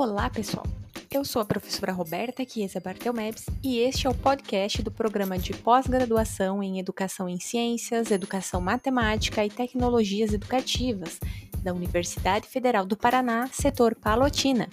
Olá, 0.00 0.30
pessoal! 0.30 0.64
Eu 1.10 1.26
sou 1.26 1.42
a 1.42 1.44
professora 1.44 1.92
Roberta 1.92 2.42
Chiesa 2.48 2.80
Bartelmebs 2.80 3.44
e 3.62 3.80
este 3.80 4.06
é 4.06 4.10
o 4.10 4.14
podcast 4.14 4.82
do 4.82 4.90
programa 4.90 5.36
de 5.36 5.52
pós-graduação 5.52 6.62
em 6.62 6.78
Educação 6.78 7.28
em 7.28 7.38
Ciências, 7.38 8.10
Educação 8.10 8.62
Matemática 8.62 9.44
e 9.44 9.50
Tecnologias 9.50 10.32
Educativas 10.32 11.20
da 11.62 11.74
Universidade 11.74 12.48
Federal 12.48 12.86
do 12.86 12.96
Paraná, 12.96 13.46
setor 13.52 13.94
Palotina. 13.94 14.70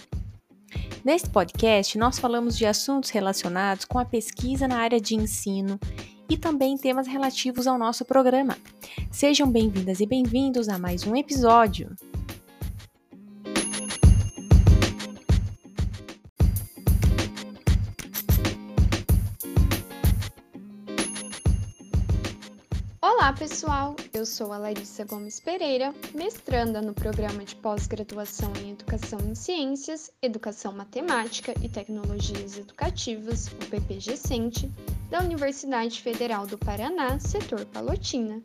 Neste 1.03 1.29
podcast, 1.29 1.97
nós 1.97 2.17
falamos 2.17 2.57
de 2.57 2.65
assuntos 2.65 3.09
relacionados 3.09 3.83
com 3.83 3.99
a 3.99 4.05
pesquisa 4.05 4.65
na 4.65 4.77
área 4.77 5.01
de 5.01 5.13
ensino 5.13 5.77
e 6.29 6.37
também 6.37 6.77
temas 6.77 7.05
relativos 7.05 7.67
ao 7.67 7.77
nosso 7.77 8.05
programa. 8.05 8.55
Sejam 9.11 9.51
bem-vindas 9.51 9.99
e 9.99 10.05
bem-vindos 10.05 10.69
a 10.69 10.79
mais 10.79 11.05
um 11.05 11.17
episódio. 11.17 11.93
Olá, 23.19 23.33
pessoal! 23.33 23.95
Eu 24.13 24.27
sou 24.27 24.53
a 24.53 24.59
Larissa 24.59 25.03
Gomes 25.03 25.39
Pereira, 25.39 25.91
mestranda 26.13 26.83
no 26.83 26.93
programa 26.93 27.43
de 27.43 27.55
pós-graduação 27.55 28.53
em 28.61 28.73
Educação 28.73 29.19
em 29.21 29.33
Ciências, 29.33 30.11
Educação 30.21 30.71
Matemática 30.71 31.51
e 31.59 31.67
Tecnologias 31.67 32.59
Educativas, 32.59 33.47
o 33.47 33.55
PPG-CENTE, 33.71 34.71
da 35.09 35.19
Universidade 35.19 35.99
Federal 35.99 36.45
do 36.45 36.59
Paraná, 36.59 37.19
setor 37.19 37.65
Palotina. 37.65 38.39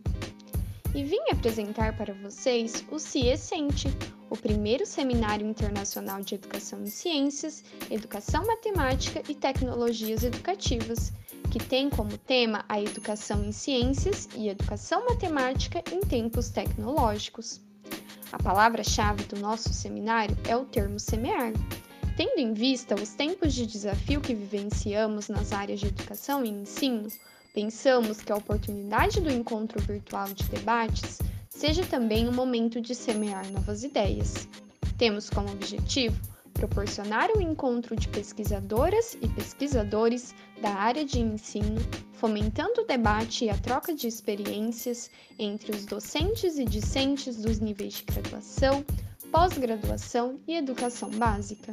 E 0.95 1.05
vim 1.05 1.21
apresentar 1.31 1.95
para 1.95 2.15
vocês 2.15 2.83
o 2.91 2.99
CIECENTE, 2.99 3.95
o 4.31 4.37
primeiro 4.39 4.87
Seminário 4.87 5.47
Internacional 5.47 6.23
de 6.23 6.37
Educação 6.37 6.83
em 6.83 6.87
Ciências, 6.87 7.63
Educação 7.91 8.47
Matemática 8.47 9.23
e 9.29 9.35
Tecnologias 9.35 10.25
Educativas, 10.25 11.13
que 11.53 11.59
tem 11.59 11.91
como 11.91 12.17
tema 12.17 12.65
a 12.67 12.81
educação 12.81 13.45
em 13.45 13.53
ciências 13.53 14.27
e 14.35 14.49
educação 14.49 15.05
matemática 15.05 15.85
em 15.93 16.01
tempos 16.01 16.49
tecnológicos. 16.49 17.61
A 18.33 18.43
palavra-chave 18.43 19.25
do 19.25 19.39
nosso 19.39 19.71
seminário 19.71 20.35
é 20.49 20.57
o 20.57 20.65
termo 20.65 20.99
semear. 20.99 21.53
Tendo 22.17 22.39
em 22.39 22.55
vista 22.55 22.95
os 22.95 23.11
tempos 23.11 23.53
de 23.53 23.67
desafio 23.67 24.23
que 24.23 24.35
vivenciamos 24.35 25.29
nas 25.29 25.53
áreas 25.53 25.81
de 25.81 25.89
educação 25.89 26.43
e 26.43 26.49
ensino, 26.49 27.09
pensamos 27.53 28.23
que 28.23 28.33
a 28.33 28.37
oportunidade 28.37 29.21
do 29.21 29.31
encontro 29.31 29.79
virtual 29.79 30.29
de 30.29 30.45
debates 30.45 31.19
seja 31.51 31.85
também 31.85 32.27
um 32.27 32.33
momento 32.33 32.81
de 32.81 32.95
semear 32.95 33.47
novas 33.53 33.85
ideias. 33.85 34.49
Temos 34.97 35.29
como 35.29 35.53
objetivo 35.53 36.19
proporcionar 36.63 37.29
o 37.37 37.41
encontro 37.41 37.97
de 37.97 38.07
pesquisadoras 38.07 39.17
e 39.21 39.27
pesquisadores 39.27 40.33
da 40.61 40.71
área 40.71 41.05
de 41.05 41.19
ensino, 41.19 41.81
fomentando 42.13 42.83
o 42.83 42.87
debate 42.87 43.47
e 43.47 43.51
a 43.51 43.59
troca 43.59 43.93
de 43.93 44.07
experiências 44.07 45.11
entre 45.41 45.73
os 45.73 45.85
docentes 45.85 46.59
e 46.59 46.65
discentes 46.65 47.37
dos 47.37 47.59
níveis 47.59 47.95
de 47.95 48.05
graduação, 48.05 48.85
pós-graduação 49.33 50.39
e 50.47 50.55
educação 50.55 51.11
básica. 51.11 51.73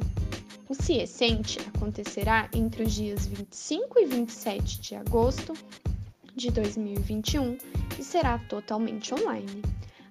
O 0.68 0.74
CIECENTE 0.74 1.60
acontecerá 1.72 2.50
entre 2.52 2.82
os 2.82 2.92
dias 2.92 3.26
25 3.26 3.96
e 4.00 4.06
27 4.06 4.80
de 4.80 4.96
agosto 4.96 5.52
de 6.34 6.50
2021 6.50 7.56
e 7.96 8.02
será 8.02 8.38
totalmente 8.48 9.14
online. 9.14 9.62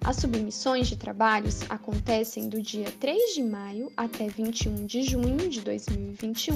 As 0.02 0.16
submissões 0.16 0.88
de 0.88 0.96
trabalhos 0.96 1.60
acontecem 1.68 2.48
do 2.48 2.62
dia 2.62 2.90
3 2.98 3.34
de 3.34 3.42
maio 3.42 3.92
até 3.94 4.28
21 4.28 4.86
de 4.86 5.02
junho 5.02 5.48
de 5.50 5.60
2021, 5.60 6.54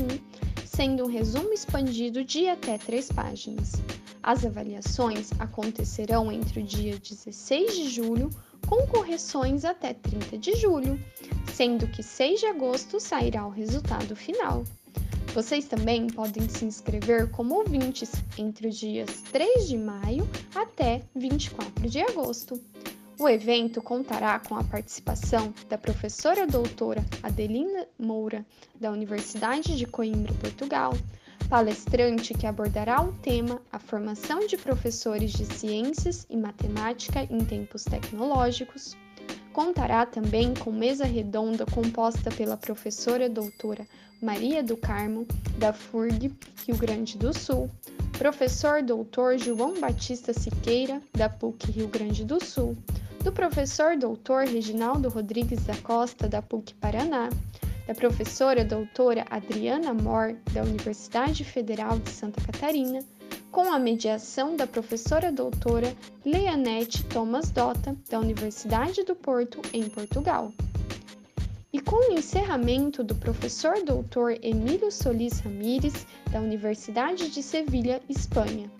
sendo 0.65 1.05
um 1.05 1.07
resumo 1.07 1.53
expandido 1.53 2.25
de 2.25 2.49
até 2.49 2.79
três 2.79 3.13
páginas. 3.13 3.73
As 4.23 4.47
avaliações 4.47 5.31
acontecerão 5.39 6.33
entre 6.33 6.61
o 6.61 6.65
dia 6.65 6.99
16 6.99 7.77
de 7.77 7.91
julho, 7.91 8.31
com 8.67 8.87
correções 8.87 9.67
até 9.67 9.93
30 9.93 10.39
de 10.39 10.57
julho, 10.57 10.99
sendo 11.53 11.87
que 11.87 12.03
6 12.03 12.41
de 12.41 12.47
agosto 12.47 12.99
sairá 12.99 13.47
o 13.47 13.51
resultado 13.51 14.17
final. 14.17 14.65
Vocês 15.35 15.67
também 15.67 16.07
podem 16.07 16.49
se 16.49 16.65
inscrever 16.65 17.31
como 17.31 17.57
ouvintes 17.57 18.11
entre 18.39 18.69
os 18.69 18.77
dias 18.79 19.23
3 19.31 19.69
de 19.69 19.77
maio 19.77 20.27
até 20.55 21.03
24 21.15 21.91
de 21.91 22.01
agosto. 22.01 22.59
O 23.17 23.29
evento 23.29 23.81
contará 23.81 24.41
com 24.41 24.57
a 24.57 24.65
participação 24.65 25.55
da 25.69 25.79
professora 25.79 26.49
doutora 26.49 27.05
Adelina 27.23 27.87
Moura, 27.97 28.45
da 28.75 28.91
Universidade 28.91 29.77
de 29.77 29.87
Coimbra, 29.87 30.35
Portugal, 30.35 30.93
palestrante 31.49 32.35
que 32.35 32.45
abordará 32.45 33.01
o 33.01 33.13
tema 33.13 33.63
A 33.71 33.79
formação 33.79 34.45
de 34.47 34.57
professores 34.57 35.33
de 35.33 35.47
ciências 35.47 36.27
e 36.29 36.37
matemática 36.37 37.23
em 37.31 37.39
tempos 37.45 37.85
tecnológicos. 37.85 38.97
Contará 39.53 40.05
também 40.05 40.53
com 40.53 40.73
mesa 40.73 41.05
redonda 41.05 41.65
composta 41.67 42.33
pela 42.33 42.57
professora 42.57 43.29
doutora 43.29 43.87
Maria 44.21 44.61
do 44.61 44.77
Carmo, 44.77 45.25
da 45.57 45.73
FURG, 45.73 46.35
Rio 46.67 46.77
Grande 46.77 47.17
do 47.17 47.33
Sul, 47.33 47.71
professor 48.19 48.83
doutor 48.83 49.39
João 49.39 49.79
Batista 49.79 50.33
Siqueira, 50.33 51.01
da 51.13 51.29
PUC 51.29 51.71
Rio 51.71 51.87
Grande 51.89 52.25
do 52.25 52.43
Sul, 52.45 52.77
do 53.25 53.33
professor 53.33 53.97
doutor 53.97 54.45
Reginaldo 54.45 55.09
Rodrigues 55.09 55.65
da 55.65 55.75
Costa, 55.79 56.29
da 56.29 56.43
PUC 56.43 56.75
Paraná, 56.75 57.31
da 57.87 57.95
professora 57.95 58.63
doutora 58.63 59.25
Adriana 59.31 59.95
Mor, 59.95 60.37
da 60.53 60.63
Universidade 60.63 61.43
Federal 61.43 61.99
de 61.99 62.11
Santa 62.11 62.43
Catarina, 62.43 63.01
com 63.51 63.73
a 63.73 63.79
mediação 63.79 64.57
da 64.57 64.67
professora 64.67 65.33
doutora 65.33 65.97
Leanete 66.23 67.03
Thomas 67.05 67.51
Dota, 67.51 67.97
da 68.11 68.21
Universidade 68.21 69.03
do 69.05 69.15
Porto, 69.15 69.63
em 69.73 69.89
Portugal. 69.89 70.53
E 71.73 71.81
com 71.81 72.11
o 72.11 72.13
encerramento 72.13 73.03
do 73.03 73.15
professor 73.15 73.83
doutor 73.83 74.37
Emílio 74.43 74.93
Solis 74.93 75.41
Ramírez, 75.41 76.07
da 76.31 76.41
Universidade 76.41 77.31
de 77.31 77.43
Sevilha, 77.43 78.03
Espanha, 78.07 78.71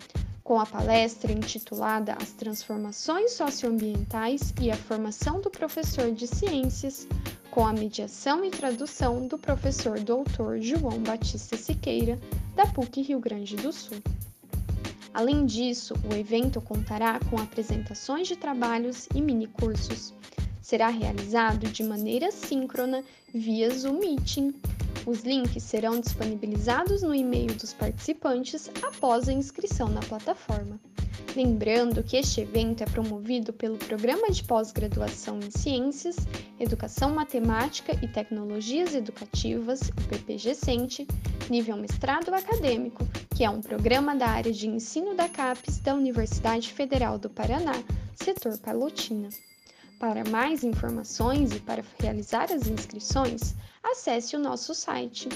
com 0.45 0.61
a 0.61 0.67
palestra 0.67 1.33
intitulada 1.33 2.15
As 2.21 2.33
Transformações 2.33 3.33
Socioambientais 3.33 4.53
e 4.61 4.71
a 4.71 4.77
Formação 4.77 5.41
do 5.41 5.51
Professor 5.51 6.13
de 6.13 6.27
Ciências, 6.27 7.09
com 7.51 7.67
a 7.67 7.73
mediação 7.73 8.45
e 8.45 8.51
tradução 8.51 9.27
do 9.27 9.39
professor 9.39 9.99
doutor 9.99 10.61
João 10.61 10.99
Batista 10.99 11.57
Siqueira, 11.57 12.21
da 12.55 12.67
PUC 12.67 13.01
Rio 13.01 13.21
Grande 13.21 13.57
do 13.57 13.73
Sul. 13.73 13.97
Além 15.15 15.47
disso, 15.47 15.95
o 16.11 16.15
evento 16.15 16.61
contará 16.61 17.19
com 17.31 17.39
apresentações 17.39 18.29
de 18.29 18.37
trabalhos 18.37 19.09
e 19.15 19.23
minicursos. 19.23 20.13
Será 20.61 20.89
realizado 20.89 21.69
de 21.69 21.83
maneira 21.83 22.31
síncrona 22.31 23.03
via 23.33 23.71
Zoom 23.71 23.99
Meeting 23.99 24.55
os 25.07 25.23
links 25.23 25.63
serão 25.63 26.01
disponibilizados 26.01 27.03
no 27.03 27.15
e-mail 27.15 27.55
dos 27.55 27.73
participantes 27.73 28.71
após 28.83 29.29
a 29.29 29.33
inscrição 29.33 29.89
na 29.89 30.01
plataforma. 30.01 30.81
Lembrando 31.37 32.03
que 32.03 32.17
este 32.17 32.43
evento 32.43 32.83
é 32.83 32.87
promovido 32.87 33.53
pelo 33.53 33.77
Programa 33.77 34.31
de 34.31 34.45
Pós-Graduação 34.45 35.41
em 35.41 35.51
Ciências, 35.51 36.17
Educação 36.61 37.11
Matemática 37.13 37.93
e 38.03 38.07
Tecnologias 38.07 38.95
Educativas, 38.95 39.91
PPG-CENTE, 40.09 41.07
nível 41.51 41.77
mestrado 41.77 42.33
acadêmico, 42.33 43.05
que 43.35 43.45
é 43.45 43.51
um 43.51 43.61
programa 43.61 44.15
da 44.15 44.29
área 44.29 44.53
de 44.53 44.69
ensino 44.69 45.15
da 45.15 45.29
CAPES 45.29 45.79
da 45.79 45.95
Universidade 45.95 46.73
Federal 46.73 47.19
do 47.19 47.29
Paraná, 47.29 47.75
setor 48.15 48.57
Palotina. 48.59 49.29
Para 50.05 50.29
mais 50.29 50.63
informações 50.63 51.57
e 51.57 51.61
para 51.61 51.83
realizar 51.99 52.53
as 52.53 52.69
inscrições, 52.69 53.57
acesse 53.83 54.37
o 54.37 54.39
nosso 54.39 54.75
site 54.75 55.31